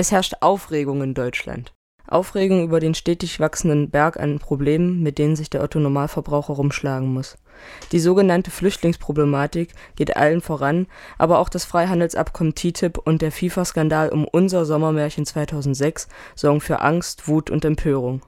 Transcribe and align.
Es 0.00 0.12
herrscht 0.12 0.34
Aufregung 0.42 1.02
in 1.02 1.12
Deutschland. 1.12 1.74
Aufregung 2.06 2.62
über 2.62 2.78
den 2.78 2.94
stetig 2.94 3.40
wachsenden 3.40 3.90
Berg 3.90 4.16
an 4.16 4.38
Problemen, 4.38 5.02
mit 5.02 5.18
denen 5.18 5.34
sich 5.34 5.50
der 5.50 5.60
Otto-Normalverbraucher 5.60 6.52
rumschlagen 6.52 7.12
muss. 7.12 7.36
Die 7.90 7.98
sogenannte 7.98 8.52
Flüchtlingsproblematik 8.52 9.74
geht 9.96 10.16
allen 10.16 10.40
voran, 10.40 10.86
aber 11.18 11.40
auch 11.40 11.48
das 11.48 11.64
Freihandelsabkommen 11.64 12.54
TTIP 12.54 12.96
und 12.98 13.22
der 13.22 13.32
FIFA-Skandal 13.32 14.10
um 14.10 14.24
unser 14.24 14.64
Sommermärchen 14.66 15.26
2006 15.26 16.06
sorgen 16.36 16.60
für 16.60 16.80
Angst, 16.80 17.26
Wut 17.26 17.50
und 17.50 17.64
Empörung. 17.64 18.22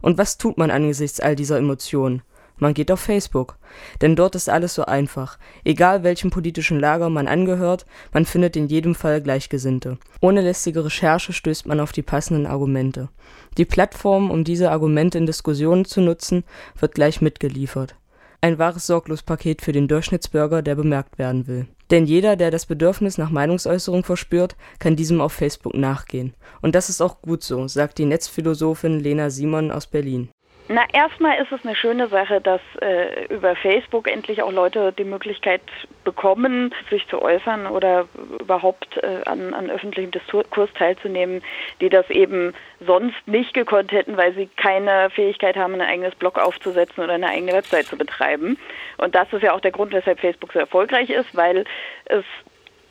Und 0.00 0.16
was 0.16 0.38
tut 0.38 0.56
man 0.56 0.70
angesichts 0.70 1.20
all 1.20 1.36
dieser 1.36 1.58
Emotionen? 1.58 2.22
Man 2.60 2.74
geht 2.74 2.92
auf 2.92 3.00
Facebook. 3.00 3.58
Denn 4.00 4.14
dort 4.14 4.36
ist 4.36 4.48
alles 4.48 4.74
so 4.74 4.84
einfach. 4.84 5.38
Egal 5.64 6.04
welchem 6.04 6.30
politischen 6.30 6.78
Lager 6.78 7.10
man 7.10 7.26
angehört, 7.26 7.86
man 8.12 8.26
findet 8.26 8.54
in 8.56 8.68
jedem 8.68 8.94
Fall 8.94 9.20
Gleichgesinnte. 9.20 9.98
Ohne 10.20 10.42
lästige 10.42 10.84
Recherche 10.84 11.32
stößt 11.32 11.66
man 11.66 11.80
auf 11.80 11.92
die 11.92 12.02
passenden 12.02 12.46
Argumente. 12.46 13.08
Die 13.56 13.64
Plattform, 13.64 14.30
um 14.30 14.44
diese 14.44 14.70
Argumente 14.70 15.18
in 15.18 15.26
Diskussionen 15.26 15.86
zu 15.86 16.00
nutzen, 16.00 16.44
wird 16.78 16.94
gleich 16.94 17.20
mitgeliefert. 17.20 17.96
Ein 18.42 18.58
wahres 18.58 18.86
Sorglospaket 18.86 19.60
für 19.60 19.72
den 19.72 19.88
Durchschnittsbürger, 19.88 20.62
der 20.62 20.74
bemerkt 20.74 21.18
werden 21.18 21.46
will. 21.46 21.66
Denn 21.90 22.06
jeder, 22.06 22.36
der 22.36 22.50
das 22.50 22.66
Bedürfnis 22.66 23.18
nach 23.18 23.30
Meinungsäußerung 23.30 24.04
verspürt, 24.04 24.56
kann 24.78 24.96
diesem 24.96 25.20
auf 25.20 25.32
Facebook 25.32 25.74
nachgehen. 25.74 26.34
Und 26.62 26.74
das 26.74 26.88
ist 26.88 27.00
auch 27.00 27.20
gut 27.20 27.42
so, 27.42 27.66
sagt 27.68 27.98
die 27.98 28.04
Netzphilosophin 28.04 29.00
Lena 29.00 29.28
Simon 29.28 29.70
aus 29.70 29.86
Berlin. 29.86 30.28
Na, 30.72 30.84
erstmal 30.92 31.42
ist 31.42 31.50
es 31.50 31.66
eine 31.66 31.74
schöne 31.74 32.06
Sache, 32.06 32.40
dass 32.40 32.60
äh, 32.80 33.24
über 33.24 33.56
Facebook 33.56 34.08
endlich 34.08 34.40
auch 34.40 34.52
Leute 34.52 34.92
die 34.92 35.02
Möglichkeit 35.02 35.62
bekommen, 36.04 36.72
sich 36.90 37.08
zu 37.08 37.20
äußern 37.20 37.66
oder 37.66 38.06
überhaupt 38.38 38.96
äh, 38.98 39.22
an, 39.26 39.52
an 39.52 39.68
öffentlichem 39.68 40.12
Diskurs 40.12 40.70
teilzunehmen, 40.74 41.42
die 41.80 41.88
das 41.88 42.08
eben 42.10 42.54
sonst 42.78 43.16
nicht 43.26 43.52
gekonnt 43.52 43.90
hätten, 43.90 44.16
weil 44.16 44.32
sie 44.34 44.46
keine 44.46 45.10
Fähigkeit 45.10 45.56
haben, 45.56 45.74
ein 45.74 45.80
eigenes 45.80 46.14
Blog 46.14 46.38
aufzusetzen 46.38 47.02
oder 47.02 47.14
eine 47.14 47.30
eigene 47.30 47.52
Website 47.52 47.86
zu 47.86 47.98
betreiben. 47.98 48.56
Und 48.96 49.16
das 49.16 49.26
ist 49.32 49.42
ja 49.42 49.54
auch 49.54 49.60
der 49.60 49.72
Grund, 49.72 49.92
weshalb 49.92 50.20
Facebook 50.20 50.52
so 50.52 50.60
erfolgreich 50.60 51.10
ist, 51.10 51.34
weil 51.34 51.64
es 52.04 52.24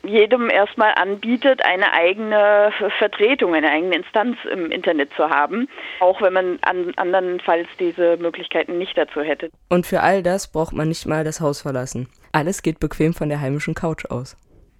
jedem 0.02 0.50
erstmal 0.50 0.94
anbietet, 0.94 1.64
eine 1.64 1.92
eigene 1.92 2.72
Vertretung, 2.98 3.54
eine 3.54 3.70
eigene 3.70 3.96
Instanz 3.96 4.36
im 4.50 4.70
Internet 4.70 5.10
zu 5.16 5.28
haben, 5.28 5.68
auch 6.00 6.20
wenn 6.22 6.32
man 6.32 6.58
an, 6.62 6.92
andernfalls 6.96 7.68
diese 7.78 8.16
Möglichkeiten 8.16 8.78
nicht 8.78 8.96
dazu 8.96 9.20
hätte. 9.20 9.50
Und 9.68 9.86
für 9.86 10.00
all 10.00 10.22
das 10.22 10.50
braucht 10.50 10.72
man 10.72 10.88
nicht 10.88 11.06
mal 11.06 11.24
das 11.24 11.40
Haus 11.40 11.62
verlassen. 11.62 12.08
Alles 12.32 12.62
geht 12.62 12.80
bequem 12.80 13.14
von 13.14 13.28
der 13.28 13.40
heimischen 13.40 13.74
Couch 13.74 14.06
aus. 14.06 14.36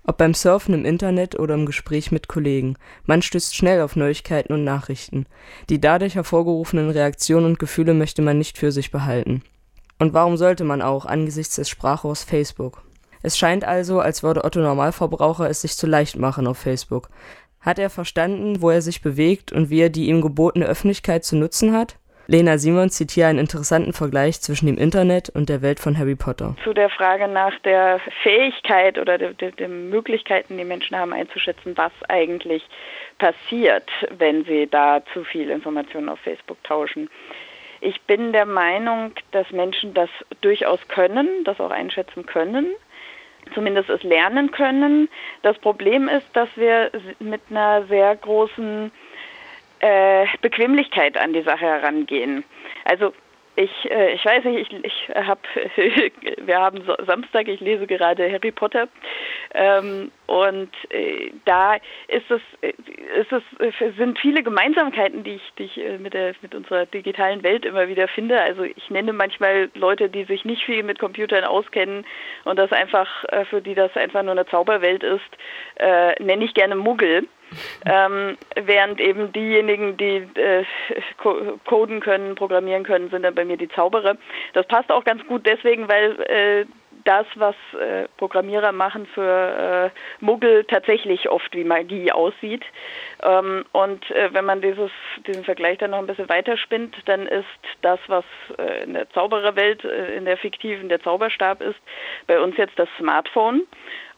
Ob 0.07 0.17
beim 0.17 0.35
Surfen 0.35 0.75
im 0.75 0.85
Internet 0.85 1.39
oder 1.39 1.55
im 1.55 1.67
Gespräch 1.67 2.11
mit 2.11 2.27
Kollegen, 2.27 2.77
man 3.05 3.23
stößt 3.23 3.55
schnell 3.55 3.83
auf 3.83 3.97
Neuigkeiten 3.97 4.53
und 4.53 4.65
Nachrichten. 4.65 5.27
Die 5.69 5.81
dadurch 5.81 6.15
hervorgerufenen 6.15 6.91
Reaktionen 6.91 7.47
und 7.47 7.59
Gefühle 7.59 7.93
möchte 7.95 8.23
man 8.23 8.39
nicht 8.39 8.57
für 8.57 8.73
sich 8.73 8.91
behalten. 8.91 9.43
Und 9.99 10.15
warum 10.15 10.39
sollte 10.39 10.65
man 10.65 10.81
auch 10.81 11.05
angesichts 11.05 11.57
des 11.57 11.69
Sprachrohrs 11.69 12.25
Facebook? 12.25 12.83
Es 13.23 13.39
scheint 13.39 13.65
also, 13.65 14.01
als 14.01 14.23
würde 14.23 14.45
Otto 14.45 14.61
Normalverbraucher 14.61 15.49
es 15.49 15.63
sich 15.63 15.77
zu 15.77 15.87
leicht 15.87 16.17
machen 16.17 16.47
auf 16.47 16.59
Facebook. 16.59 17.11
Hat 17.61 17.79
er 17.79 17.91
verstanden, 17.91 18.63
wo 18.63 18.71
er 18.71 18.81
sich 18.81 19.03
bewegt 19.03 19.53
und 19.53 19.69
wie 19.69 19.83
er 19.83 19.91
die 19.91 20.07
ihm 20.07 20.23
gebotene 20.23 20.65
Öffentlichkeit 20.65 21.25
zu 21.25 21.37
nutzen 21.37 21.77
hat? 21.77 21.97
Lena 22.27 22.59
Simon 22.59 22.91
zieht 22.91 23.11
hier 23.11 23.27
einen 23.27 23.41
interessanten 23.41 23.93
Vergleich 23.93 24.41
zwischen 24.41 24.67
dem 24.67 24.79
Internet 24.79 25.31
und 25.31 25.49
der 25.49 25.63
Welt 25.63 25.81
von 25.81 25.99
Harry 25.99 26.15
Potter. 26.15 26.55
Zu 26.63 26.73
der 26.73 26.89
Frage 26.89 27.27
nach 27.27 27.59
der 27.65 28.01
Fähigkeit 28.23 28.99
oder 28.99 29.19
den 29.19 29.91
Möglichkeiten, 29.91 30.57
die 30.57 30.65
Menschen 30.65 30.97
haben 30.97 31.13
einzuschätzen, 31.13 31.77
was 31.77 31.91
eigentlich 32.09 32.63
passiert, 33.19 33.91
wenn 34.17 34.45
sie 34.45 34.69
da 34.71 35.03
zu 35.13 35.25
viel 35.25 35.51
Informationen 35.51 36.09
auf 36.09 36.21
Facebook 36.21 36.63
tauschen. 36.63 37.11
Ich 37.81 38.01
bin 38.03 38.33
der 38.33 38.47
Meinung, 38.47 39.13
dass 39.33 39.51
Menschen 39.51 39.93
das 39.93 40.11
durchaus 40.41 40.87
können, 40.87 41.29
das 41.45 41.59
auch 41.59 41.71
einschätzen 41.71 42.27
können 42.27 42.69
zumindest 43.55 43.89
es 43.91 44.03
lernen 44.03 44.51
können. 44.51 45.09
Das 45.43 45.59
Problem 45.59 46.09
ist, 46.09 46.27
dass 46.35 46.49
wir 46.57 46.91
mit 47.19 47.41
einer 47.51 47.85
sehr 47.87 48.17
großen 48.17 48.91
äh, 49.81 50.27
Bequemlichkeit 50.41 51.17
an 51.17 51.33
die 51.33 51.43
Sache 51.43 51.67
herangehen. 51.67 52.45
Also 52.85 53.13
ich, 53.61 53.91
äh, 53.91 54.15
ich 54.15 54.25
weiß 54.25 54.45
nicht, 54.45 54.73
ich, 54.73 54.85
ich 54.85 55.15
habe, 55.15 55.41
wir 56.39 56.59
haben 56.59 56.83
Samstag, 57.07 57.49
ich 57.49 57.61
lese 57.61 57.87
gerade 57.87 58.31
Harry 58.31 58.51
Potter 58.51 58.89
ähm, 59.55 60.11
und 60.27 60.71
äh, 60.91 61.31
da 61.45 61.75
ist 62.09 62.31
es, 62.31 62.41
äh, 62.63 62.73
ist 63.21 63.33
es 63.33 63.43
äh, 63.59 63.93
sind 63.97 64.19
viele 64.19 64.43
Gemeinsamkeiten, 64.43 65.25
die 65.25 65.35
ich, 65.35 65.53
die 65.59 65.65
ich 65.65 65.79
äh, 65.79 65.99
mit, 65.99 66.15
der, 66.15 66.35
mit 66.41 66.55
unserer 66.55 66.87
digitalen 66.87 67.43
Welt 67.43 67.67
immer 67.67 67.89
wieder 67.89 68.09
finde. 68.09 68.41
Also 68.41 68.63
ich 68.63 68.91
nenne 68.91 69.13
manchmal 69.13 69.71
Leute, 69.75 70.09
die 70.09 70.25
sich 70.25 70.45
nicht 70.45 70.65
viel 70.65 70.83
mit 70.83 70.99
Computern 70.99 71.45
auskennen 71.45 72.07
und 72.45 72.59
das 72.59 72.73
einfach, 72.73 73.25
äh, 73.25 73.45
für 73.45 73.61
die 73.61 73.75
das 73.75 73.95
einfach 73.97 74.23
nur 74.23 74.33
eine 74.33 74.47
Zauberwelt 74.47 75.03
ist, 75.03 75.21
nenne 76.21 76.45
ich 76.45 76.55
gerne 76.55 76.77
Muggel 76.77 77.27
ähm, 77.87 78.37
während 78.55 79.01
eben 79.01 79.33
diejenigen, 79.33 79.97
die 79.97 80.27
äh, 80.35 80.65
coden 81.65 82.01
können, 82.01 82.35
programmieren 82.35 82.85
können, 82.85 83.11
sind 83.11 83.23
dann 83.23 83.35
bei 83.35 83.45
mir 83.45 83.57
die 83.57 83.69
Zauberer. 83.69 84.17
Das 84.53 84.67
passt 84.67 84.91
auch 84.91 85.05
ganz 85.05 85.27
gut 85.27 85.47
deswegen, 85.47 85.89
weil 85.89 86.21
äh, 86.23 86.67
das, 87.05 87.27
was 87.35 87.55
äh, 87.79 88.09
Programmierer 88.17 88.73
machen 88.73 89.07
für 89.07 89.91
äh, 89.95 90.25
Muggel, 90.25 90.65
tatsächlich 90.65 91.29
oft 91.29 91.55
wie 91.55 91.65
Magie 91.65 92.13
aussieht. 92.13 92.65
Ähm, 93.23 93.65
und 93.73 94.11
äh, 94.11 94.33
wenn 94.33 94.45
man 94.45 94.61
dieses, 94.61 94.91
diesen 95.27 95.45
Vergleich 95.45 95.79
dann 95.79 95.93
noch 95.93 95.99
ein 95.99 96.07
bisschen 96.07 96.29
weiterspinnt, 96.29 96.97
dann 97.07 97.27
ist 97.27 97.45
das, 97.83 97.99
was 98.07 98.25
äh, 98.59 98.85
in 98.85 98.95
der 98.95 99.09
Zaubererwelt, 99.11 99.85
äh, 99.85 100.15
in 100.17 100.25
der 100.25 100.37
fiktiven 100.37 100.89
der 100.89 101.01
Zauberstab 101.01 101.61
ist, 101.61 101.79
bei 102.27 102.41
uns 102.41 102.57
jetzt 102.57 102.79
das 102.79 102.89
Smartphone, 102.99 103.63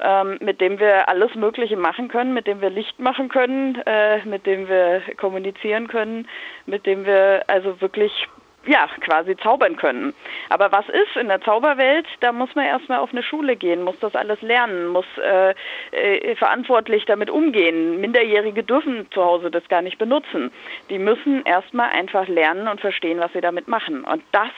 ähm, 0.01 0.39
mit 0.41 0.61
dem 0.61 0.79
wir 0.79 1.09
alles 1.09 1.35
Mögliche 1.35 1.77
machen 1.77 2.09
können, 2.09 2.35
mit 2.35 2.47
dem 2.47 2.61
wir 2.61 2.71
Licht 2.71 2.99
machen 2.99 3.29
können, 3.29 3.81
äh, 3.87 4.25
mit 4.25 4.47
dem 4.47 4.69
wir 4.69 5.03
kommunizieren 5.17 5.89
können, 5.89 6.29
mit 6.67 6.87
dem 6.87 7.07
wir 7.07 7.45
also 7.47 7.81
wirklich 7.81 8.29
ja, 8.67 8.89
quasi 9.01 9.37
zaubern 9.37 9.77
können. 9.77 10.15
Aber 10.49 10.71
was 10.71 10.89
ist 10.89 11.17
in 11.17 11.29
der 11.29 11.41
Zauberwelt? 11.41 12.07
Da 12.21 12.33
muss 12.33 12.55
man 12.55 12.65
erstmal 12.65 12.99
auf 12.99 13.11
eine 13.13 13.23
Schule 13.23 13.57
gehen, 13.57 13.83
muss 13.83 13.99
das 14.01 14.15
alles 14.15 14.41
lernen, 14.43 14.89
muss 14.89 15.07
äh, 15.19 15.55
äh, 15.91 16.37
verantwortlich 16.37 17.05
damit 17.07 17.31
umgehen. 17.31 18.01
Minderjährige 18.01 18.63
dürfen 18.63 19.07
zu 19.11 19.25
Hause 19.25 19.51
das 19.51 19.67
gar 19.69 19.83
nicht 19.83 19.99
benutzen. 19.99 20.53
Die 20.91 20.99
müssen 20.99 21.45
erstmal 21.45 21.91
einfach 21.91 22.29
lernen 22.29 22.69
und 22.69 22.81
verstehen, 22.81 23.19
was 23.19 23.33
sie 23.33 23.41
damit 23.41 23.69
machen. 23.69 24.05
Und 24.05 24.23
das 24.33 24.51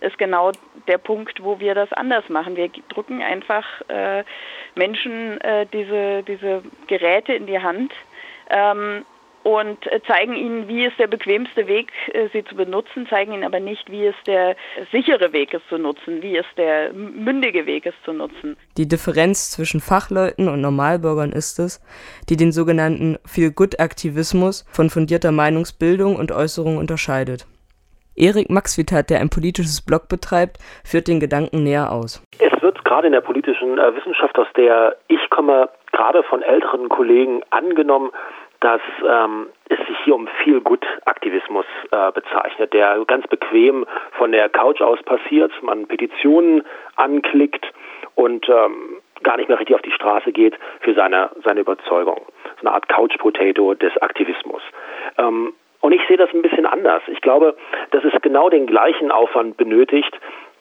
ist 0.00 0.18
genau 0.18 0.52
der 0.86 0.98
Punkt, 0.98 1.42
wo 1.42 1.58
wir 1.58 1.74
das 1.74 1.92
anders 1.92 2.28
machen. 2.28 2.56
Wir 2.56 2.70
drücken 2.88 3.22
einfach 3.22 3.64
äh, 3.88 4.24
Menschen 4.76 5.40
äh, 5.40 5.66
diese, 5.72 6.22
diese 6.22 6.62
Geräte 6.86 7.34
in 7.34 7.46
die 7.46 7.58
Hand. 7.58 7.92
Ähm, 8.50 9.04
und 9.42 9.86
äh, 9.86 10.00
zeigen 10.06 10.34
ihnen, 10.34 10.68
wie 10.68 10.84
ist 10.84 10.98
der 10.98 11.06
bequemste 11.06 11.66
Weg, 11.66 11.90
äh, 12.12 12.28
sie 12.32 12.44
zu 12.44 12.54
benutzen, 12.54 13.06
zeigen 13.08 13.32
ihnen 13.32 13.44
aber 13.44 13.60
nicht, 13.60 13.90
wie 13.90 14.06
es 14.06 14.14
der 14.26 14.56
sichere 14.92 15.32
Weg 15.32 15.54
ist 15.54 15.68
zu 15.68 15.78
nutzen, 15.78 16.22
wie 16.22 16.36
es 16.36 16.46
der 16.56 16.92
mündige 16.92 17.66
Weg 17.66 17.86
ist 17.86 17.96
zu 18.04 18.12
nutzen. 18.12 18.56
Die 18.76 18.88
Differenz 18.88 19.50
zwischen 19.50 19.80
Fachleuten 19.80 20.48
und 20.48 20.60
Normalbürgern 20.60 21.32
ist 21.32 21.58
es, 21.58 21.80
die 22.28 22.36
den 22.36 22.52
sogenannten 22.52 23.18
Feel-Good-Aktivismus 23.26 24.64
von 24.70 24.90
fundierter 24.90 25.32
Meinungsbildung 25.32 26.16
und 26.16 26.32
Äußerung 26.32 26.76
unterscheidet. 26.76 27.46
Erik 28.18 28.50
Maxvitat, 28.50 29.10
der 29.10 29.20
ein 29.20 29.30
politisches 29.30 29.80
Blog 29.84 30.08
betreibt, 30.08 30.58
führt 30.84 31.06
den 31.06 31.20
Gedanken 31.20 31.62
näher 31.62 31.92
aus. 31.92 32.20
Es 32.40 32.62
wird 32.62 32.84
gerade 32.84 33.06
in 33.06 33.12
der 33.12 33.20
politischen 33.20 33.78
äh, 33.78 33.94
Wissenschaft, 33.94 34.36
aus 34.38 34.48
der 34.56 34.96
ich 35.06 35.20
komme, 35.30 35.68
gerade 35.92 36.22
von 36.24 36.42
älteren 36.42 36.88
Kollegen 36.88 37.42
angenommen, 37.50 38.10
dass 38.60 38.80
ähm, 39.06 39.46
es 39.68 39.78
sich 39.86 39.98
hier 40.04 40.14
um 40.14 40.28
viel 40.42 40.60
gut 40.60 40.84
Aktivismus 41.04 41.66
äh, 41.90 42.12
bezeichnet, 42.12 42.72
der 42.72 43.04
ganz 43.06 43.26
bequem 43.28 43.86
von 44.12 44.32
der 44.32 44.48
Couch 44.48 44.80
aus 44.80 45.02
passiert, 45.02 45.52
man 45.62 45.86
Petitionen 45.86 46.64
anklickt 46.96 47.64
und 48.14 48.48
ähm, 48.48 49.00
gar 49.22 49.36
nicht 49.36 49.48
mehr 49.48 49.58
richtig 49.58 49.76
auf 49.76 49.82
die 49.82 49.92
Straße 49.92 50.32
geht 50.32 50.58
für 50.80 50.94
seine, 50.94 51.30
seine 51.44 51.60
Überzeugung. 51.60 52.22
So 52.60 52.66
eine 52.66 52.74
Art 52.74 52.88
Couch 52.88 53.16
Potato 53.18 53.74
des 53.74 53.96
Aktivismus. 54.02 54.62
Ähm, 55.18 55.52
und 55.80 55.92
ich 55.92 56.00
sehe 56.08 56.16
das 56.16 56.32
ein 56.34 56.42
bisschen 56.42 56.66
anders. 56.66 57.02
Ich 57.06 57.20
glaube, 57.20 57.56
dass 57.92 58.02
es 58.02 58.12
genau 58.22 58.50
den 58.50 58.66
gleichen 58.66 59.12
Aufwand 59.12 59.56
benötigt, 59.56 60.18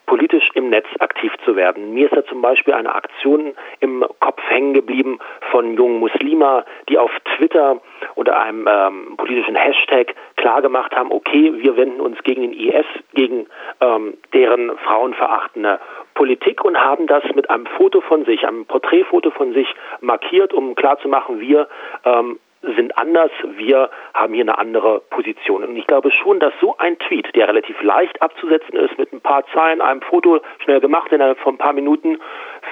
politisch 0.08 0.50
im 0.56 0.70
Netz 0.70 0.88
aktiv 1.00 1.32
zu 1.46 1.56
werden. 1.56 1.94
Mir 1.94 2.06
ist 2.06 2.16
da 2.16 2.26
zum 2.26 2.42
Beispiel 2.42 2.74
eine 2.74 2.96
Aktion 2.96 3.54
im 3.80 4.04
Kopf 4.20 4.42
hängen 4.50 4.74
geblieben 4.74 5.20
von 5.52 5.76
jungen 5.76 6.00
Muslima, 6.00 6.66
die 6.90 6.98
auf 6.98 7.12
Twitter 7.36 7.80
unter 8.16 8.40
einem 8.40 8.68
ähm, 8.68 9.18
politischen 9.18 9.56
Hashtag 9.56 10.16
klargemacht 10.38 10.96
haben, 10.96 11.12
okay, 11.12 11.54
wir 11.58 11.78
wenden 11.78 12.02
uns 12.02 12.18
gegen 12.24 12.42
den 12.42 12.54
IS, 12.54 12.86
gegen 13.14 13.48
ähm, 13.82 14.18
deren 14.34 14.76
frauenverachtende 14.80 15.80
Politik 16.16 16.64
und 16.64 16.78
haben 16.78 17.06
das 17.06 17.24
mit 17.36 17.50
einem 17.50 17.66
Foto 17.66 18.02
von 18.02 18.26
sich, 18.26 18.48
einem 18.48 18.66
Porträtfoto 18.66 19.30
von 19.32 19.54
sich 19.54 19.68
markiert, 20.02 20.54
um 20.54 20.74
klarzumachen, 20.74 21.40
wir 21.40 21.68
ähm, 22.06 22.40
sind 22.62 22.98
anders, 22.98 23.32
wir 23.56 23.90
haben 24.14 24.34
hier 24.34 24.44
eine 24.44 24.58
andere 24.58 25.02
Position. 25.10 25.64
Und 25.64 25.76
ich 25.76 25.88
glaube 25.88 26.12
schon, 26.12 26.40
dass 26.40 26.54
so 26.60 26.76
ein 26.78 26.98
Tweet, 27.00 27.36
der 27.36 27.48
relativ 27.48 27.82
leicht 27.84 28.22
abzusetzen 28.22 28.76
ist, 28.76 28.98
mit 28.98 29.14
ein 29.14 29.22
paar 29.22 29.46
Zeilen, 29.54 29.82
einem 29.82 30.02
Foto 30.02 30.40
schnell 30.64 30.80
gemacht 30.80 31.12
innerhalb 31.12 31.40
von 31.40 31.56
ein 31.56 31.58
paar 31.60 31.74
Minuten, 31.74 32.20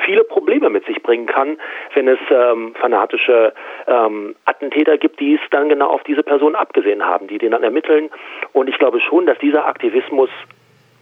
viele 0.03 0.23
Probleme 0.23 0.69
mit 0.69 0.85
sich 0.85 1.01
bringen 1.03 1.27
kann, 1.27 1.57
wenn 1.93 2.07
es 2.07 2.19
ähm, 2.29 2.75
fanatische 2.79 3.53
ähm, 3.87 4.35
Attentäter 4.45 4.97
gibt, 4.97 5.19
die 5.19 5.35
es 5.35 5.41
dann 5.51 5.69
genau 5.69 5.87
auf 5.87 6.03
diese 6.03 6.23
Person 6.23 6.55
abgesehen 6.55 7.05
haben, 7.05 7.27
die 7.27 7.37
den 7.37 7.51
dann 7.51 7.63
ermitteln. 7.63 8.09
Und 8.53 8.67
ich 8.67 8.77
glaube 8.77 8.99
schon, 8.99 9.25
dass 9.25 9.37
dieser 9.39 9.65
Aktivismus 9.67 10.29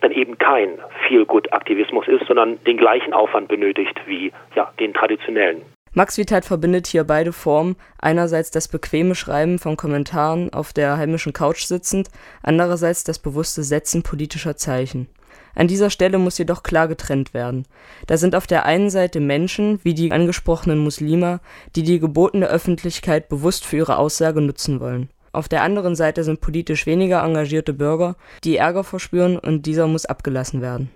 dann 0.02 0.12
eben 0.12 0.38
kein 0.38 0.80
Feel-Good-Aktivismus 1.08 2.08
ist, 2.08 2.26
sondern 2.28 2.62
den 2.66 2.78
gleichen 2.78 3.14
Aufwand 3.14 3.48
benötigt 3.48 4.00
wie 4.06 4.34
ja, 4.56 4.72
den 4.80 4.94
traditionellen. 4.94 5.62
Max 5.96 6.18
Vitat 6.18 6.44
verbindet 6.44 6.88
hier 6.88 7.04
beide 7.04 7.32
Formen, 7.32 7.76
einerseits 8.00 8.50
das 8.50 8.68
bequeme 8.68 9.14
Schreiben 9.14 9.60
von 9.60 9.78
Kommentaren 9.78 10.52
auf 10.52 10.74
der 10.74 10.98
heimischen 10.98 11.34
Couch 11.34 11.66
sitzend, 11.66 12.10
andererseits 12.42 13.04
das 13.04 13.20
bewusste 13.20 13.64
Setzen 13.64 14.02
politischer 14.02 14.58
Zeichen. 14.58 15.08
An 15.54 15.68
dieser 15.68 15.92
Stelle 15.92 16.18
muss 16.18 16.40
jedoch 16.40 16.64
klar 16.64 16.88
getrennt 16.88 17.36
werden. 17.36 17.68
Da 18.08 18.18
sind 18.18 18.36
auf 18.36 18.48
der 18.48 18.66
einen 18.66 18.90
Seite 18.90 19.20
Menschen, 19.20 19.80
wie 19.84 19.94
die 19.94 20.12
angesprochenen 20.12 20.80
Muslime, 20.80 21.42
die 21.76 21.84
die 21.84 22.00
gebotene 22.00 22.48
Öffentlichkeit 22.48 23.30
bewusst 23.30 23.64
für 23.64 23.78
ihre 23.78 23.98
Aussage 23.98 24.42
nutzen 24.42 24.80
wollen. 24.80 25.10
Auf 25.32 25.48
der 25.48 25.62
anderen 25.62 25.96
Seite 25.96 26.24
sind 26.24 26.42
politisch 26.42 26.88
weniger 26.88 27.24
engagierte 27.24 27.74
Bürger, 27.74 28.16
die 28.44 28.58
Ärger 28.58 28.84
verspüren 28.84 29.38
und 29.38 29.68
dieser 29.68 29.86
muss 29.86 30.08
abgelassen 30.08 30.62
werden. 30.62 30.90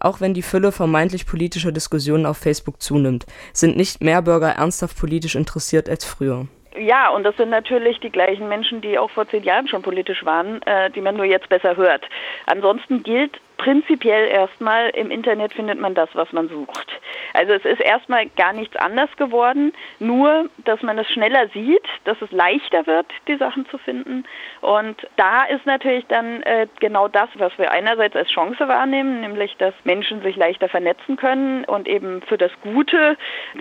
Auch 0.00 0.20
wenn 0.20 0.34
die 0.34 0.42
Fülle 0.42 0.72
vermeintlich 0.72 1.26
politischer 1.26 1.72
Diskussionen 1.72 2.26
auf 2.26 2.38
Facebook 2.38 2.80
zunimmt, 2.80 3.26
sind 3.52 3.76
nicht 3.76 4.02
mehr 4.02 4.22
Bürger 4.22 4.52
ernsthaft 4.52 4.98
politisch 4.98 5.34
interessiert 5.34 5.88
als 5.88 6.04
früher. 6.04 6.46
Ja, 6.78 7.10
und 7.10 7.24
das 7.24 7.36
sind 7.36 7.50
natürlich 7.50 7.98
die 8.00 8.10
gleichen 8.10 8.48
Menschen, 8.48 8.80
die 8.80 8.98
auch 8.98 9.10
vor 9.10 9.28
zehn 9.28 9.42
Jahren 9.42 9.68
schon 9.68 9.82
politisch 9.82 10.24
waren, 10.24 10.62
äh, 10.62 10.90
die 10.90 11.00
man 11.00 11.16
nur 11.16 11.26
jetzt 11.26 11.48
besser 11.48 11.76
hört. 11.76 12.04
Ansonsten 12.46 13.02
gilt 13.02 13.40
prinzipiell 13.60 14.28
erstmal, 14.28 14.88
im 14.90 15.10
Internet 15.10 15.52
findet 15.52 15.78
man 15.78 15.94
das, 15.94 16.08
was 16.14 16.32
man 16.32 16.48
sucht. 16.48 16.88
Also 17.34 17.52
es 17.52 17.64
ist 17.66 17.80
erstmal 17.82 18.26
gar 18.30 18.54
nichts 18.54 18.74
anders 18.76 19.14
geworden, 19.18 19.74
nur 19.98 20.48
dass 20.64 20.80
man 20.82 20.98
es 20.98 21.06
schneller 21.08 21.46
sieht, 21.48 21.84
dass 22.04 22.16
es 22.22 22.32
leichter 22.32 22.86
wird, 22.86 23.06
die 23.28 23.36
Sachen 23.36 23.68
zu 23.68 23.76
finden. 23.76 24.24
Und 24.62 24.96
da 25.16 25.44
ist 25.44 25.66
natürlich 25.66 26.06
dann 26.06 26.42
äh, 26.44 26.68
genau 26.80 27.06
das, 27.06 27.28
was 27.34 27.52
wir 27.58 27.70
einerseits 27.70 28.16
als 28.16 28.30
Chance 28.30 28.66
wahrnehmen, 28.66 29.20
nämlich 29.20 29.54
dass 29.58 29.74
Menschen 29.84 30.22
sich 30.22 30.36
leichter 30.36 30.70
vernetzen 30.70 31.16
können 31.16 31.66
und 31.66 31.86
eben 31.86 32.22
für 32.22 32.38
das 32.38 32.52
Gute 32.62 33.18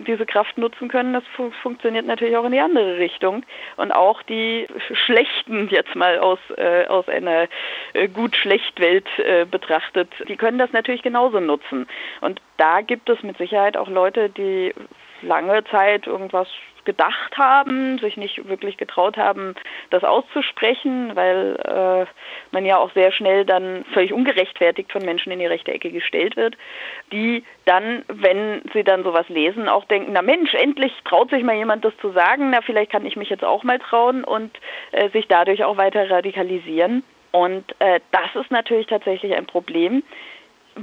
diese 0.08 0.26
Kraft 0.26 0.58
nutzen 0.58 0.88
können. 0.88 1.12
Das 1.12 1.26
fu 1.36 1.52
funktioniert 1.62 2.06
natürlich 2.06 2.38
auch 2.38 2.46
in 2.46 2.54
die 2.54 2.60
andere 2.62 3.00
Richtung. 3.00 3.44
Und 3.76 3.92
auch 3.92 4.24
die 4.24 4.66
Schlechten 4.94 5.68
jetzt 5.70 5.94
mal 5.96 6.20
aus, 6.20 6.40
äh, 6.56 6.86
aus 6.86 7.10
einer 7.10 7.48
äh, 7.94 8.08
gut-schlecht-Welt 8.08 9.08
äh, 9.20 9.46
betrachtet 9.46 9.89
betrachtet, 9.94 10.28
die 10.28 10.38
können 10.38 10.58
das 10.58 10.72
natürlich 10.72 11.02
genauso 11.02 11.40
nutzen. 11.40 11.88
Und 12.22 12.42
da 12.58 12.82
gibt 12.82 13.10
es 13.10 13.22
mit 13.24 13.38
Sicherheit 13.38 13.78
auch 13.78 13.90
Leute, 13.90 14.30
die 14.30 14.74
lange 15.22 15.64
Zeit 15.66 16.08
irgendwas 16.08 16.48
gedacht 16.86 17.38
haben, 17.38 18.00
sich 18.00 18.16
nicht 18.16 18.48
wirklich 18.48 18.78
getraut 18.78 19.18
haben, 19.18 19.54
das 19.90 20.04
auszusprechen, 20.04 21.12
weil 21.14 21.58
äh, 21.66 22.06
man 22.52 22.66
ja 22.66 22.78
auch 22.78 22.92
sehr 22.94 23.12
schnell 23.12 23.46
dann 23.46 23.84
völlig 23.94 24.14
ungerechtfertigt 24.14 24.92
von 24.92 25.04
Menschen 25.04 25.32
in 25.32 25.40
die 25.40 25.46
rechte 25.46 25.72
Ecke 25.72 25.92
gestellt 25.92 26.38
wird, 26.38 26.58
die 27.12 27.44
dann, 27.66 28.04
wenn 28.08 28.62
sie 28.74 28.84
dann 28.84 29.04
sowas 29.04 29.28
lesen, 29.28 29.68
auch 29.68 29.86
denken, 29.86 30.14
na 30.14 30.22
Mensch, 30.22 30.54
endlich 30.54 30.94
traut 31.04 31.30
sich 31.30 31.44
mal 31.44 31.56
jemand 31.56 31.84
das 31.84 31.96
zu 31.98 32.12
sagen, 32.12 32.50
na 32.50 32.62
vielleicht 32.62 32.92
kann 32.92 33.06
ich 33.06 33.18
mich 33.18 33.30
jetzt 33.30 33.44
auch 33.44 33.64
mal 33.64 33.78
trauen 33.78 34.24
und 34.24 34.58
äh, 34.94 35.10
sich 35.10 35.28
dadurch 35.28 35.66
auch 35.66 35.76
weiter 35.76 36.10
radikalisieren. 36.10 37.04
Und 37.32 37.64
äh, 37.80 38.00
das 38.12 38.42
ist 38.42 38.52
natürlich 38.52 38.88
tatsächlich 38.88 39.34
ein 39.34 39.46
Problem, 39.46 40.04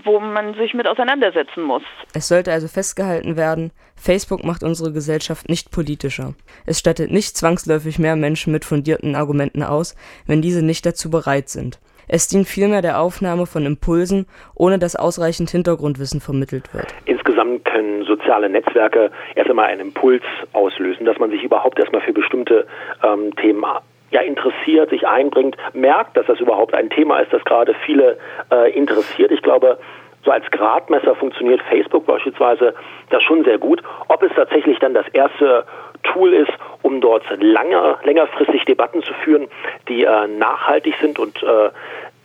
wo 0.05 0.21
man 0.21 0.55
sich 0.55 0.75
mit 0.75 0.87
auseinandersetzen 0.87 1.63
muss. 1.63 1.83
Es 2.15 2.29
sollte 2.29 2.53
also 2.53 2.69
festgehalten 2.69 3.37
werden, 3.37 3.73
Facebook 3.97 4.45
macht 4.45 4.63
unsere 4.63 4.93
Gesellschaft 4.93 5.49
nicht 5.49 5.71
politischer. 5.71 6.35
Es 6.67 6.79
stattet 6.79 7.11
nicht 7.11 7.37
zwangsläufig 7.37 7.99
mehr 7.99 8.17
Menschen 8.17 8.53
mit 8.53 8.65
fundierten 8.65 9.15
Argumenten 9.15 9.63
aus, 9.63 9.97
wenn 10.27 10.43
diese 10.43 10.65
nicht 10.65 10.85
dazu 10.85 11.11
bereit 11.11 11.49
sind. 11.49 11.81
Es 12.09 12.29
dient 12.29 12.47
vielmehr 12.47 12.83
der 12.83 13.01
Aufnahme 13.01 13.47
von 13.47 13.67
Impulsen, 13.67 14.27
ohne 14.55 14.79
dass 14.79 14.95
ausreichend 14.95 15.51
Hintergrundwissen 15.51 16.21
vermittelt 16.21 16.73
wird. 16.73 16.95
Insgesamt 17.07 17.65
können 17.65 18.05
soziale 18.05 18.49
Netzwerke 18.49 19.11
erst 19.35 19.51
einmal 19.51 19.67
einen 19.67 19.81
Impuls 19.81 20.23
auslösen, 20.53 21.05
dass 21.05 21.19
man 21.19 21.31
sich 21.31 21.43
überhaupt 21.43 21.79
erstmal 21.81 22.03
für 22.03 22.13
bestimmte 22.13 22.67
ähm, 23.03 23.35
Themen 23.37 23.65
ja 24.11 24.21
interessiert, 24.21 24.91
sich 24.91 25.07
einbringt, 25.07 25.57
merkt, 25.73 26.17
dass 26.17 26.27
das 26.27 26.41
überhaupt 26.41 26.75
ein 26.75 26.91
Thema 26.91 27.19
ist, 27.19 27.33
das 27.33 27.45
gerade 27.45 27.75
viele 27.85 28.19
äh, 28.51 28.71
interessiert. 28.73 29.33
Ich 29.33 29.43
glaube, 29.43 29.79
so 30.25 30.33
als 30.33 30.45
Gradmesser 30.51 31.15
funktioniert 31.15 31.63
Facebook 31.63 32.05
beispielsweise 32.05 32.75
das 33.11 33.23
schon 33.23 33.45
sehr 33.45 33.59
gut. 33.59 33.83
Ob 34.09 34.23
es 34.23 34.33
tatsächlich 34.35 34.79
dann 34.81 34.93
das 34.93 35.07
erste 35.13 35.65
Tool 36.03 36.33
ist, 36.33 36.53
um 36.83 37.01
dort 37.01 37.25
lange, 37.41 37.97
längerfristig 38.03 38.65
Debatten 38.65 39.03
zu 39.03 39.15
führen, 39.25 39.49
die 39.89 40.05
äh, 40.05 40.27
nachhaltig 40.27 40.95
sind 41.01 41.19
und 41.19 41.43
äh, 41.43 41.71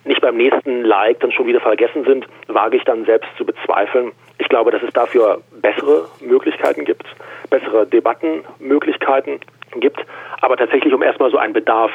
nicht 0.04 0.20
beim 0.20 0.36
nächsten 0.36 0.82
Like 0.82 1.20
dann 1.20 1.30
schon 1.30 1.46
wieder 1.46 1.60
vergessen 1.60 2.04
sind, 2.04 2.26
wage 2.48 2.76
ich 2.76 2.84
dann 2.84 3.04
selbst 3.04 3.28
zu 3.36 3.44
bezweifeln. 3.44 4.10
Ich 4.38 4.48
glaube, 4.48 4.72
dass 4.72 4.82
es 4.82 4.92
dafür 4.92 5.40
bessere 5.60 6.08
Möglichkeiten 6.20 6.84
gibt, 6.84 7.06
bessere 7.50 7.86
Debattenmöglichkeiten 7.86 9.38
gibt. 9.80 10.04
Aber 10.40 10.56
tatsächlich, 10.56 10.92
um 10.92 11.02
erstmal 11.02 11.30
so 11.30 11.38
einen 11.38 11.52
Bedarf 11.52 11.92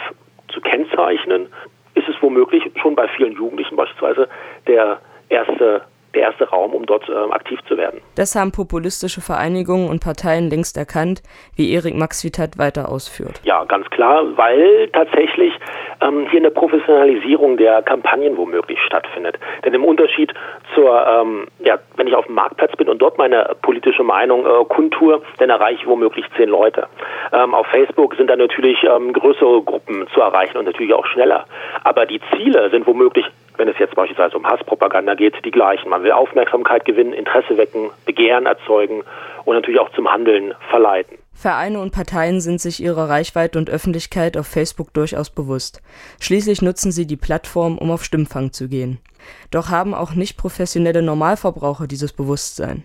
zu 0.50 0.62
kennzeichnen, 0.62 1.48
ist 1.96 2.08
es 2.08 2.16
womöglich 2.22 2.64
schon 2.82 2.96
bei 2.96 3.08
vielen 3.10 3.34
Jugendlichen 3.34 3.76
beispielsweise 3.76 4.30
der 4.68 5.00
erste 5.30 5.82
der 6.18 6.28
erste 6.28 6.50
Raum, 6.50 6.74
um 6.74 6.86
dort 6.86 7.08
äh, 7.08 7.14
aktiv 7.32 7.60
zu 7.68 7.78
werden. 7.78 8.02
Das 8.16 8.36
haben 8.36 8.52
populistische 8.52 9.22
Vereinigungen 9.22 9.90
und 9.90 10.04
Parteien 10.04 10.50
längst 10.50 10.78
erkannt, 10.78 11.22
wie 11.56 11.72
Erik 11.74 11.96
Maxvitat 11.96 12.58
weiter 12.58 12.90
ausführt. 12.90 13.40
Ja, 13.44 13.64
ganz 13.66 13.88
klar, 13.92 14.26
weil 14.36 14.90
tatsächlich 14.94 15.54
ähm, 16.02 16.28
hier 16.30 16.40
eine 16.40 16.52
Professionalisierung 16.52 17.58
der 17.58 17.82
Kampagnen 17.84 18.36
womöglich 18.38 18.80
stattfindet. 18.86 19.38
Denn 19.64 19.74
im 19.74 19.86
Unterschied 19.86 20.34
zur, 20.74 21.06
ähm, 21.08 21.48
ja, 21.60 21.78
wenn 21.96 22.08
ich 22.08 22.16
auf 22.16 22.26
dem 22.26 22.36
Marktplatz 22.36 22.76
bin 22.76 22.90
und 22.90 23.00
dort 23.00 23.18
meine 23.18 23.56
politische 23.62 24.04
Meinung 24.04 24.46
äh, 24.46 24.66
kundtue, 24.66 25.22
dann 25.38 25.50
erreiche 25.50 25.82
ich 25.82 25.88
womöglich 25.88 26.26
zehn 26.36 26.50
Leute. 26.50 26.88
Ähm, 27.32 27.54
auf 27.54 27.68
Facebook 27.68 28.16
sind 28.16 28.30
dann 28.30 28.40
natürlich 28.40 28.84
ähm, 28.84 29.14
größere 29.14 29.62
Gruppen 29.62 30.08
zu 30.14 30.22
erreichen 30.22 30.58
und 30.58 30.66
natürlich 30.66 30.94
auch 30.94 31.06
schneller. 31.06 31.46
Aber 31.84 32.06
die 32.06 32.22
Ziele 32.36 32.70
sind 32.72 32.88
womöglich 32.88 33.26
wenn 33.58 33.68
es 33.68 33.78
jetzt 33.80 33.96
beispielsweise 33.96 34.38
um 34.38 34.46
Hasspropaganda 34.46 35.16
geht, 35.16 35.34
die 35.44 35.52
gleichen. 35.52 35.90
Man 35.90 36.04
will 36.04 36.12
Aufmerksamkeit 36.12 36.86
gewinnen, 36.86 37.14
Interesse 37.14 37.58
wecken, 37.58 37.90
Begehren 38.06 38.46
erzeugen 38.46 39.04
und 39.46 39.56
natürlich 39.56 39.80
auch 39.80 39.92
zum 39.92 40.12
Handeln 40.12 40.54
verleiten. 40.70 41.18
Vereine 41.34 41.80
und 41.80 41.92
Parteien 41.92 42.42
sind 42.42 42.60
sich 42.60 42.82
ihrer 42.82 43.10
Reichweite 43.10 43.60
und 43.60 43.70
Öffentlichkeit 43.70 44.38
auf 44.38 44.48
Facebook 44.48 44.92
durchaus 44.94 45.30
bewusst. 45.30 45.82
Schließlich 46.20 46.64
nutzen 46.64 46.92
sie 46.92 47.06
die 47.06 47.16
Plattform, 47.16 47.78
um 47.78 47.92
auf 47.92 48.04
Stimmfang 48.04 48.52
zu 48.54 48.68
gehen. 48.68 49.00
Doch 49.52 49.70
haben 49.70 49.94
auch 49.94 50.16
nicht 50.16 50.38
professionelle 50.38 51.04
Normalverbraucher 51.04 51.86
dieses 51.86 52.12
Bewusstsein. 52.12 52.84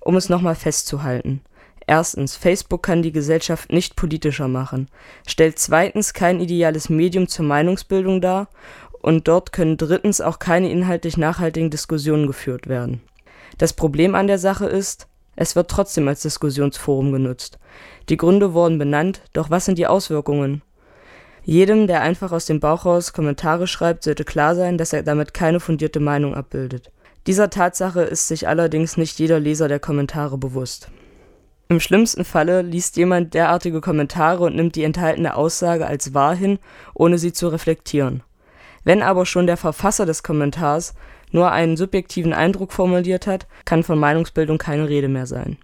Um 0.00 0.16
es 0.16 0.28
nochmal 0.28 0.54
festzuhalten. 0.54 1.40
Erstens, 1.88 2.36
Facebook 2.36 2.82
kann 2.82 3.02
die 3.02 3.12
Gesellschaft 3.12 3.70
nicht 3.70 3.94
politischer 3.94 4.48
machen, 4.48 4.88
stellt 5.26 5.58
zweitens 5.58 6.14
kein 6.14 6.40
ideales 6.40 6.88
Medium 6.88 7.28
zur 7.28 7.44
Meinungsbildung 7.44 8.20
dar 8.20 8.48
und 9.06 9.28
dort 9.28 9.52
können 9.52 9.76
drittens 9.76 10.20
auch 10.20 10.40
keine 10.40 10.68
inhaltlich 10.68 11.16
nachhaltigen 11.16 11.70
Diskussionen 11.70 12.26
geführt 12.26 12.66
werden. 12.66 13.00
Das 13.56 13.72
Problem 13.72 14.16
an 14.16 14.26
der 14.26 14.38
Sache 14.38 14.66
ist, 14.66 15.06
es 15.36 15.54
wird 15.54 15.70
trotzdem 15.70 16.08
als 16.08 16.22
Diskussionsforum 16.22 17.12
genutzt. 17.12 17.60
Die 18.08 18.16
Gründe 18.16 18.52
wurden 18.52 18.78
benannt, 18.78 19.20
doch 19.32 19.48
was 19.48 19.64
sind 19.64 19.78
die 19.78 19.86
Auswirkungen? 19.86 20.62
Jedem, 21.44 21.86
der 21.86 22.00
einfach 22.00 22.32
aus 22.32 22.46
dem 22.46 22.58
Bauch 22.58 22.84
raus 22.84 23.12
Kommentare 23.12 23.68
schreibt, 23.68 24.02
sollte 24.02 24.24
klar 24.24 24.56
sein, 24.56 24.76
dass 24.76 24.92
er 24.92 25.04
damit 25.04 25.32
keine 25.32 25.60
fundierte 25.60 26.00
Meinung 26.00 26.34
abbildet. 26.34 26.90
Dieser 27.28 27.48
Tatsache 27.48 28.00
ist 28.00 28.26
sich 28.26 28.48
allerdings 28.48 28.96
nicht 28.96 29.20
jeder 29.20 29.38
Leser 29.38 29.68
der 29.68 29.78
Kommentare 29.78 30.36
bewusst. 30.36 30.88
Im 31.68 31.78
schlimmsten 31.78 32.24
Falle 32.24 32.62
liest 32.62 32.96
jemand 32.96 33.34
derartige 33.34 33.80
Kommentare 33.80 34.42
und 34.42 34.56
nimmt 34.56 34.74
die 34.74 34.82
enthaltene 34.82 35.36
Aussage 35.36 35.86
als 35.86 36.12
wahr 36.12 36.34
hin, 36.34 36.58
ohne 36.92 37.18
sie 37.18 37.32
zu 37.32 37.46
reflektieren. 37.46 38.24
Wenn 38.86 39.02
aber 39.02 39.26
schon 39.26 39.48
der 39.48 39.56
Verfasser 39.56 40.06
des 40.06 40.22
Kommentars 40.22 40.94
nur 41.32 41.50
einen 41.50 41.76
subjektiven 41.76 42.32
Eindruck 42.32 42.72
formuliert 42.72 43.26
hat, 43.26 43.48
kann 43.64 43.82
von 43.82 43.98
Meinungsbildung 43.98 44.58
keine 44.58 44.88
Rede 44.88 45.08
mehr 45.08 45.26
sein 45.26 45.56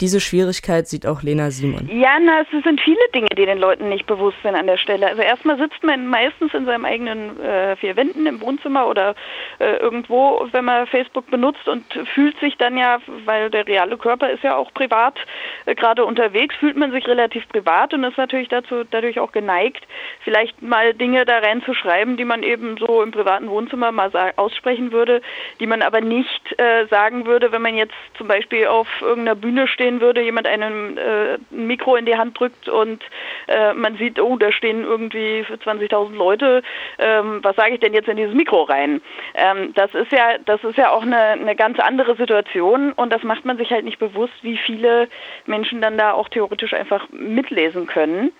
Diese 0.00 0.18
Schwierigkeit 0.18 0.88
sieht 0.88 1.06
auch 1.06 1.22
Lena 1.22 1.52
Simon. 1.52 1.88
Ja, 1.88 2.18
na, 2.20 2.40
es 2.40 2.64
sind 2.64 2.80
viele 2.80 2.96
Dinge, 3.14 3.28
die 3.38 3.46
den 3.46 3.58
Leuten 3.58 3.88
nicht 3.88 4.08
bewusst 4.08 4.36
sind 4.42 4.56
an 4.56 4.66
der 4.66 4.76
Stelle. 4.76 5.06
Also 5.06 5.22
erstmal 5.22 5.56
sitzt 5.56 5.84
man 5.84 6.08
meistens 6.08 6.52
in 6.52 6.64
seinem 6.64 6.84
eigenen 6.84 7.40
äh, 7.40 7.76
vier 7.76 7.94
Wänden 7.94 8.26
im 8.26 8.40
Wohnzimmer 8.40 8.88
oder 8.88 9.14
äh, 9.60 9.76
irgendwo, 9.76 10.48
wenn 10.50 10.64
man 10.64 10.88
Facebook 10.88 11.30
benutzt 11.30 11.68
und 11.68 11.84
fühlt 12.12 12.36
sich 12.40 12.56
dann 12.56 12.76
ja, 12.76 12.98
weil 13.24 13.50
der 13.50 13.68
reale 13.68 13.96
Körper 13.96 14.30
ist 14.30 14.42
ja 14.42 14.56
auch 14.56 14.74
privat 14.74 15.16
äh, 15.64 15.76
gerade 15.76 16.04
unterwegs, 16.04 16.56
fühlt 16.56 16.76
man 16.76 16.90
sich 16.90 17.06
relativ 17.06 17.48
privat 17.48 17.94
und 17.94 18.02
ist 18.02 18.18
natürlich 18.18 18.48
dazu 18.48 18.82
dadurch 18.90 19.20
auch 19.20 19.30
geneigt, 19.30 19.86
vielleicht 20.24 20.60
mal 20.60 20.92
Dinge 20.92 21.24
da 21.24 21.38
reinzuschreiben, 21.38 22.16
die 22.16 22.24
man 22.24 22.42
eben 22.42 22.78
so 22.78 23.00
im 23.00 23.12
privaten 23.12 23.48
Wohnzimmer 23.48 23.92
mal 23.92 24.10
aussprechen 24.34 24.90
würde, 24.90 25.22
die 25.60 25.68
man 25.68 25.82
aber 25.82 26.00
nicht 26.00 26.58
äh, 26.58 26.86
sagen 26.86 27.26
würde, 27.26 27.52
wenn 27.52 27.62
man 27.62 27.76
jetzt 27.76 27.94
zum 28.18 28.26
Beispiel 28.26 28.66
auf 28.66 28.88
irgendeiner 29.00 29.36
Bühne 29.36 29.68
steht 29.68 29.83
stehen 29.84 30.00
würde, 30.00 30.22
jemand 30.22 30.46
einem 30.46 30.96
äh, 30.96 31.34
ein 31.34 31.66
Mikro 31.66 31.96
in 31.96 32.06
die 32.06 32.16
Hand 32.16 32.38
drückt 32.38 32.68
und 32.68 33.02
äh, 33.48 33.74
man 33.74 33.96
sieht, 33.98 34.18
oh, 34.18 34.36
da 34.36 34.50
stehen 34.50 34.82
irgendwie 34.82 35.44
20.000 35.44 36.14
Leute, 36.14 36.62
ähm, 36.98 37.40
was 37.42 37.54
sage 37.56 37.74
ich 37.74 37.80
denn 37.80 37.92
jetzt 37.92 38.08
in 38.08 38.16
dieses 38.16 38.34
Mikro 38.34 38.62
rein? 38.62 39.02
Ähm, 39.34 39.74
das 39.74 39.94
ist 39.94 40.10
ja, 40.10 40.38
das 40.46 40.64
ist 40.64 40.78
ja 40.78 40.90
auch 40.90 41.02
eine, 41.02 41.18
eine 41.18 41.54
ganz 41.54 41.78
andere 41.78 42.16
Situation 42.16 42.92
und 42.92 43.12
das 43.12 43.22
macht 43.22 43.44
man 43.44 43.58
sich 43.58 43.70
halt 43.70 43.84
nicht 43.84 43.98
bewusst, 43.98 44.34
wie 44.42 44.56
viele 44.56 45.08
Menschen 45.44 45.82
dann 45.82 45.98
da 45.98 46.12
auch 46.12 46.28
theoretisch 46.30 46.72
einfach 46.72 47.06
mitlesen 47.10 47.86
können 47.86 48.32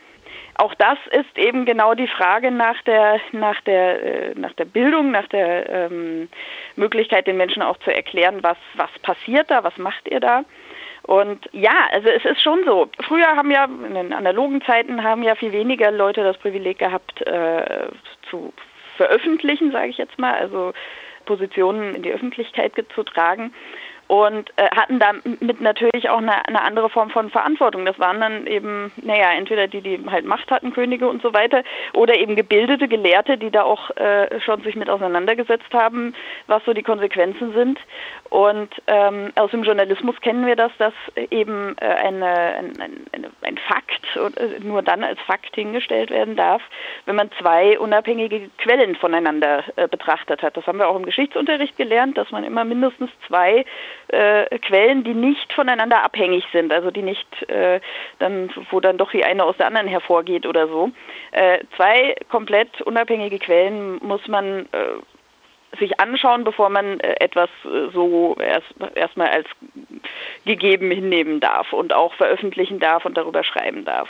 auch 0.56 0.74
das 0.74 0.98
ist 1.10 1.36
eben 1.36 1.64
genau 1.64 1.94
die 1.94 2.06
Frage 2.06 2.50
nach 2.50 2.80
der 2.82 3.20
nach 3.32 3.60
der 3.62 4.02
äh, 4.02 4.34
nach 4.36 4.52
der 4.52 4.64
Bildung, 4.64 5.10
nach 5.10 5.26
der 5.28 5.68
ähm, 5.68 6.28
Möglichkeit, 6.76 7.26
den 7.26 7.36
Menschen 7.36 7.62
auch 7.62 7.76
zu 7.78 7.92
erklären, 7.92 8.42
was 8.42 8.56
was 8.74 8.90
passiert 9.02 9.50
da, 9.50 9.64
was 9.64 9.76
macht 9.78 10.08
ihr 10.08 10.20
da. 10.20 10.44
Und 11.06 11.48
ja, 11.52 11.88
also 11.92 12.08
es 12.08 12.24
ist 12.24 12.40
schon 12.40 12.64
so. 12.64 12.88
Früher 13.06 13.26
haben 13.36 13.50
ja, 13.50 13.64
in 13.64 13.94
den 13.94 14.12
analogen 14.12 14.62
Zeiten 14.62 15.02
haben 15.04 15.22
ja 15.22 15.34
viel 15.34 15.52
weniger 15.52 15.90
Leute 15.90 16.24
das 16.24 16.38
Privileg 16.38 16.78
gehabt, 16.78 17.20
äh, 17.26 17.88
zu 18.30 18.52
veröffentlichen, 18.96 19.70
sage 19.70 19.88
ich 19.88 19.98
jetzt 19.98 20.18
mal, 20.18 20.34
also 20.34 20.72
Positionen 21.26 21.94
in 21.94 22.02
die 22.02 22.12
Öffentlichkeit 22.12 22.72
zu 22.94 23.02
tragen 23.02 23.52
und 24.06 24.50
äh, 24.56 24.68
hatten 24.76 24.98
damit 24.98 25.60
natürlich 25.60 26.10
auch 26.10 26.18
eine, 26.18 26.46
eine, 26.46 26.62
andere 26.62 26.90
Form 26.90 27.10
von 27.10 27.30
Verantwortung. 27.30 27.84
Das 27.84 27.98
waren 27.98 28.20
dann 28.20 28.46
eben, 28.46 28.92
naja, 29.02 29.32
entweder 29.32 29.66
die, 29.66 29.80
die 29.80 29.98
halt 30.10 30.26
Macht 30.26 30.50
hatten, 30.50 30.72
Könige 30.72 31.08
und 31.08 31.22
so 31.22 31.32
weiter, 31.32 31.62
oder 31.94 32.18
eben 32.18 32.36
gebildete 32.36 32.86
Gelehrte, 32.86 33.38
die 33.38 33.50
da 33.50 33.62
auch 33.62 33.90
äh, 33.96 34.40
schon 34.40 34.62
sich 34.62 34.76
mit 34.76 34.90
auseinandergesetzt 34.90 35.72
haben, 35.72 36.14
was 36.46 36.64
so 36.64 36.74
die 36.74 36.82
Konsequenzen 36.82 37.54
sind. 37.54 37.78
Und 38.34 38.70
ähm, 38.88 39.30
aus 39.36 39.52
dem 39.52 39.62
Journalismus 39.62 40.20
kennen 40.20 40.44
wir 40.44 40.56
das, 40.56 40.72
dass 40.78 40.92
eben 41.30 41.76
äh, 41.80 41.84
eine, 41.84 42.26
ein, 42.26 42.72
ein, 42.80 43.26
ein 43.42 43.58
Fakt 43.58 44.16
äh, 44.16 44.58
nur 44.58 44.82
dann 44.82 45.04
als 45.04 45.20
Fakt 45.20 45.54
hingestellt 45.54 46.10
werden 46.10 46.34
darf, 46.34 46.60
wenn 47.06 47.14
man 47.14 47.30
zwei 47.38 47.78
unabhängige 47.78 48.50
Quellen 48.58 48.96
voneinander 48.96 49.62
äh, 49.76 49.86
betrachtet 49.86 50.42
hat. 50.42 50.56
Das 50.56 50.66
haben 50.66 50.80
wir 50.80 50.88
auch 50.88 50.96
im 50.96 51.04
Geschichtsunterricht 51.04 51.76
gelernt, 51.76 52.18
dass 52.18 52.32
man 52.32 52.42
immer 52.42 52.64
mindestens 52.64 53.12
zwei 53.28 53.64
äh, 54.08 54.58
Quellen, 54.58 55.04
die 55.04 55.14
nicht 55.14 55.52
voneinander 55.52 56.02
abhängig 56.02 56.44
sind, 56.50 56.72
also 56.72 56.90
die 56.90 57.02
nicht 57.02 57.48
äh, 57.48 57.78
dann, 58.18 58.50
wo 58.72 58.80
dann 58.80 58.98
doch 58.98 59.12
die 59.12 59.24
eine 59.24 59.44
aus 59.44 59.58
der 59.58 59.68
anderen 59.68 59.86
hervorgeht 59.86 60.44
oder 60.44 60.66
so. 60.66 60.90
Äh, 61.30 61.60
zwei 61.76 62.16
komplett 62.30 62.82
unabhängige 62.82 63.38
Quellen 63.38 64.04
muss 64.04 64.26
man 64.26 64.66
sich 65.78 66.00
anschauen, 66.00 66.44
bevor 66.44 66.68
man 66.68 67.00
äh, 67.00 67.16
etwas 67.20 67.50
äh, 67.64 67.90
so 67.92 68.36
erst 68.38 68.74
erstmal 68.94 69.28
als 69.28 69.46
gegeben 70.44 70.90
hinnehmen 70.90 71.40
darf 71.40 71.72
und 71.72 71.92
auch 71.92 72.14
veröffentlichen 72.14 72.80
darf 72.80 73.04
und 73.04 73.16
darüber 73.16 73.44
schreiben 73.44 73.84
darf. 73.84 74.08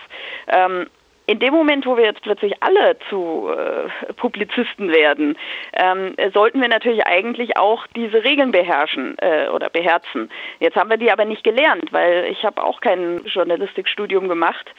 Ähm, 0.49 0.87
in 1.27 1.39
dem 1.39 1.55
Moment, 1.55 1.87
wo 1.87 1.97
wir 1.97 2.05
jetzt 2.05 2.23
plötzlich 2.23 2.63
alle 2.63 2.99
zu 3.09 3.49
äh, 3.49 4.13
Publizisten 4.15 4.91
werden, 4.93 5.37
ähm, 5.73 6.15
sollten 6.33 6.61
wir 6.61 6.69
natürlich 6.69 7.07
eigentlich 7.07 7.57
auch 7.57 7.87
diese 7.97 8.25
Regeln 8.25 8.53
beherrschen 8.53 9.17
äh, 9.19 9.49
oder 9.49 9.71
beherzen. 9.71 10.31
Jetzt 10.61 10.77
haben 10.77 10.91
wir 10.91 10.99
die 10.99 11.11
aber 11.11 11.25
nicht 11.25 11.43
gelernt, 11.43 11.93
weil 11.93 12.27
ich 12.31 12.45
habe 12.45 12.63
auch 12.63 12.81
kein 12.81 13.25
Journalistikstudium 13.25 14.29
gemacht 14.29 14.71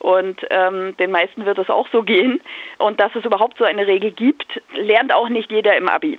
und 0.00 0.44
ähm, 0.50 0.96
den 0.96 1.12
meisten 1.12 1.46
wird 1.46 1.58
es 1.58 1.70
auch 1.70 1.86
so 1.92 2.02
gehen. 2.02 2.40
Und 2.78 2.98
dass 2.98 3.14
es 3.14 3.24
überhaupt 3.24 3.58
so 3.58 3.64
eine 3.64 3.86
Regel 3.86 4.10
gibt, 4.10 4.60
lernt 4.74 5.14
auch 5.14 5.28
nicht 5.28 5.52
jeder 5.52 5.76
im 5.76 5.88
Abi. 5.88 6.18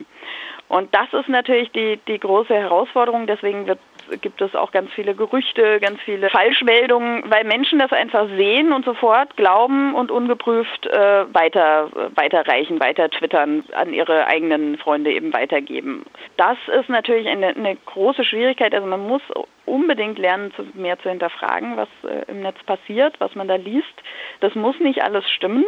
Und 0.70 0.96
das 0.96 1.12
ist 1.14 1.30
natürlich 1.30 1.72
die, 1.72 2.00
die 2.08 2.20
große 2.20 2.54
Herausforderung. 2.54 3.28
Deswegen 3.28 3.68
wird 3.68 3.80
gibt 4.22 4.42
es 4.42 4.56
auch 4.56 4.72
ganz 4.72 4.92
viele 4.94 5.16
Gerüchte, 5.16 5.80
ganz 5.80 6.00
viele 6.02 6.30
Falschmeldungen, 6.30 7.24
weil 7.30 7.44
Menschen 7.44 7.80
das 7.80 7.92
einfach 7.92 8.28
sehen 8.38 8.72
und 8.72 8.86
sofort 8.86 9.36
glauben 9.38 9.96
und 9.96 10.12
ungeprüft 10.12 10.88
äh, 10.88 11.34
weiter 11.34 11.90
weiterreichen, 12.16 12.80
weiter 12.80 13.10
twittern, 13.10 13.64
an 13.74 13.94
ihre 13.94 14.28
eigenen 14.28 14.78
Freunde 14.78 15.12
eben 15.12 15.34
weitergeben. 15.34 16.06
Das 16.38 16.58
ist 16.80 16.90
natürlich 16.90 17.28
eine, 17.28 17.48
eine 17.48 17.76
große 17.76 18.24
Schwierigkeit. 18.24 18.74
Also 18.74 18.88
man 18.88 19.08
muss 19.08 19.22
unbedingt 19.66 20.20
lernen, 20.20 20.54
mehr 20.74 21.00
zu 21.00 21.10
hinterfragen, 21.10 21.78
was 21.78 21.90
äh, 22.04 22.30
im 22.30 22.42
Netz 22.42 22.62
passiert, 22.66 23.20
was 23.20 23.36
man 23.36 23.48
da 23.48 23.56
liest. 23.56 23.94
Das 24.40 24.56
muss 24.56 24.80
nicht 24.80 25.04
alles 25.04 25.30
stimmen. 25.30 25.66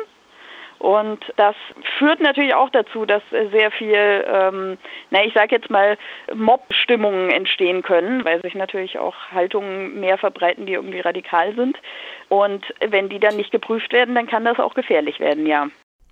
Und 0.80 1.20
das 1.38 1.56
führt 1.98 2.20
natürlich 2.20 2.54
auch 2.54 2.70
dazu, 2.70 3.06
dass 3.06 3.24
sehr 3.32 3.72
viel, 3.72 4.26
ähm, 4.28 4.78
na 5.10 5.24
ich 5.24 5.34
sage 5.34 5.56
jetzt 5.56 5.70
mal, 5.70 5.98
Mob-Stimmungen 6.34 7.32
entstehen 7.32 7.82
können, 7.82 8.24
weil 8.26 8.42
sich 8.42 8.56
natürlich 8.56 9.00
auch 9.00 9.16
Haltungen 9.32 10.00
mehr 10.00 10.18
verbreiten, 10.18 10.66
die 10.66 10.74
irgendwie 10.74 11.00
radikal 11.00 11.56
sind. 11.56 11.78
Und 12.30 12.66
wenn 12.86 13.10
die 13.10 13.20
dann 13.20 13.38
nicht 13.38 13.52
geprüft 13.52 13.94
werden, 13.94 14.16
dann 14.16 14.28
kann 14.28 14.46
das 14.46 14.60
auch 14.60 14.74
gefährlich 14.74 15.20
werden, 15.20 15.46
ja. 15.46 15.68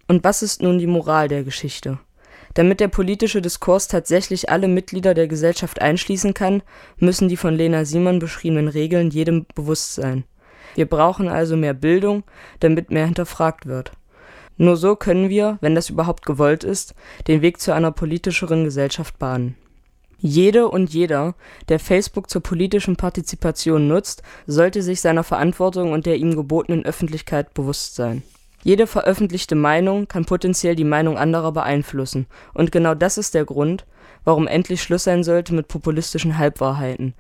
Und 0.08 0.24
was 0.24 0.42
ist 0.42 0.62
nun 0.62 0.80
die 0.80 0.88
Moral 0.88 1.28
der 1.28 1.44
Geschichte? 1.44 2.00
Damit 2.56 2.80
der 2.80 2.88
politische 2.88 3.42
Diskurs 3.42 3.88
tatsächlich 3.88 4.50
alle 4.50 4.68
Mitglieder 4.68 5.14
der 5.14 5.28
Gesellschaft 5.28 5.82
einschließen 5.82 6.34
kann, 6.34 6.62
müssen 6.98 7.28
die 7.28 7.38
von 7.38 7.56
Lena 7.56 7.84
Simon 7.84 8.20
beschriebenen 8.20 8.68
Regeln 8.68 9.10
jedem 9.10 9.48
bewusst 9.56 9.96
sein. 9.96 10.24
Wir 10.76 10.88
brauchen 10.88 11.30
also 11.30 11.58
mehr 11.58 11.74
Bildung, 11.74 12.24
damit 12.60 12.92
mehr 12.92 13.06
hinterfragt 13.06 13.66
wird. 13.66 13.92
Nur 14.58 14.78
so 14.78 14.96
können 14.96 15.30
wir, 15.30 15.58
wenn 15.62 15.76
das 15.76 15.90
überhaupt 15.90 16.26
gewollt 16.26 16.64
ist, 16.64 16.94
den 17.28 17.42
Weg 17.42 17.60
zu 17.60 17.74
einer 17.74 17.92
politischeren 17.92 18.64
Gesellschaft 18.64 19.18
bahnen. 19.20 19.56
Jede 20.20 20.70
und 20.70 20.94
jeder, 20.94 21.36
der 21.68 21.80
Facebook 21.80 22.30
zur 22.30 22.42
politischen 22.42 22.96
Partizipation 22.96 23.90
nutzt, 23.90 24.24
sollte 24.48 24.82
sich 24.82 25.02
seiner 25.02 25.24
Verantwortung 25.24 25.92
und 25.92 26.06
der 26.06 26.16
ihm 26.16 26.36
gebotenen 26.36 26.86
Öffentlichkeit 26.86 27.54
bewusst 27.54 27.96
sein. 27.96 28.24
Jede 28.64 28.88
veröffentlichte 28.88 29.56
Meinung 29.56 30.08
kann 30.08 30.24
potenziell 30.24 30.76
die 30.76 30.86
Meinung 30.86 31.18
anderer 31.18 31.52
beeinflussen, 31.52 32.28
und 32.54 32.72
genau 32.72 32.96
das 32.96 33.18
ist 33.18 33.34
der 33.34 33.44
Grund, 33.44 33.86
warum 34.24 34.48
endlich 34.48 34.82
Schluss 34.82 35.04
sein 35.04 35.26
sollte 35.26 35.54
mit 35.54 35.68
populistischen 35.68 36.38
Halbwahrheiten, 36.38 37.14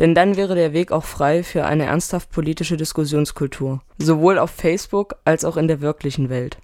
denn 0.00 0.14
dann 0.14 0.36
wäre 0.36 0.54
der 0.54 0.72
Weg 0.72 0.92
auch 0.92 1.04
frei 1.04 1.42
für 1.42 1.64
eine 1.64 1.84
ernsthaft 1.84 2.30
politische 2.30 2.76
Diskussionskultur, 2.76 3.82
sowohl 3.98 4.38
auf 4.38 4.50
Facebook 4.50 5.16
als 5.24 5.44
auch 5.44 5.56
in 5.56 5.68
der 5.68 5.80
wirklichen 5.80 6.28
Welt 6.28 6.58